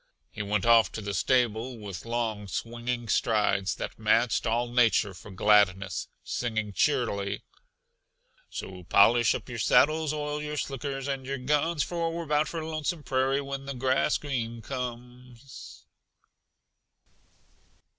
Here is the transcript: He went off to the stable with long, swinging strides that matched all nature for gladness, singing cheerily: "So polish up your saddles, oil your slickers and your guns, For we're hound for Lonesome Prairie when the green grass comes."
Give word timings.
He 0.31 0.41
went 0.41 0.65
off 0.65 0.91
to 0.93 1.01
the 1.01 1.13
stable 1.13 1.77
with 1.77 2.07
long, 2.07 2.47
swinging 2.47 3.07
strides 3.07 3.75
that 3.75 3.99
matched 3.99 4.47
all 4.47 4.67
nature 4.67 5.13
for 5.13 5.29
gladness, 5.29 6.07
singing 6.23 6.73
cheerily: 6.73 7.43
"So 8.49 8.83
polish 8.85 9.35
up 9.35 9.47
your 9.47 9.59
saddles, 9.59 10.11
oil 10.11 10.41
your 10.41 10.57
slickers 10.57 11.07
and 11.07 11.23
your 11.27 11.37
guns, 11.37 11.83
For 11.83 12.11
we're 12.11 12.27
hound 12.29 12.47
for 12.49 12.65
Lonesome 12.65 13.03
Prairie 13.03 13.41
when 13.41 13.67
the 13.67 13.75
green 13.75 13.79
grass 13.79 14.17
comes." 14.67 15.85